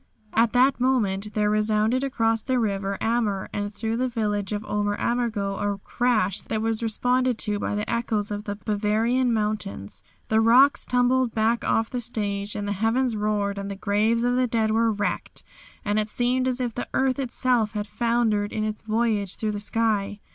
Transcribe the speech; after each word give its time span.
At 0.33 0.53
that 0.53 0.79
moment 0.79 1.35
there 1.35 1.51
resounded 1.51 2.03
across 2.03 2.41
the 2.41 2.57
river 2.57 2.97
Ammer 2.99 3.47
and 3.53 3.71
through 3.71 3.97
the 3.97 4.07
village 4.07 4.51
of 4.51 4.65
Ober 4.65 4.95
Ammergau 4.99 5.57
a 5.59 5.77
crash 5.77 6.41
that 6.41 6.59
was 6.59 6.81
responded 6.81 7.37
to 7.37 7.59
by 7.59 7.75
the 7.75 7.87
echoes 7.87 8.31
of 8.31 8.45
the 8.45 8.55
Bavarian 8.65 9.31
mountains. 9.31 10.01
The 10.29 10.41
rocks 10.41 10.85
tumbled 10.87 11.35
back 11.35 11.63
off 11.63 11.91
the 11.91 12.01
stage, 12.01 12.55
and 12.55 12.67
the 12.67 12.71
heavens 12.81 13.15
roared 13.15 13.59
and 13.59 13.69
the 13.69 13.75
graves 13.75 14.23
of 14.23 14.35
the 14.37 14.47
dead 14.47 14.71
were 14.71 14.91
wrecked, 14.91 15.43
and 15.85 15.99
it 15.99 16.09
seemed 16.09 16.47
as 16.47 16.59
if 16.59 16.73
the 16.73 16.89
earth 16.95 17.19
itself 17.19 17.73
had 17.73 17.85
foundered 17.85 18.51
in 18.51 18.63
its 18.63 18.81
voyage 18.81 19.35
through 19.35 19.51
the 19.51 19.59
sky. 19.59 20.19